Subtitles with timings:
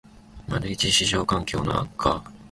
[0.47, 2.23] ① 市場環境の悪化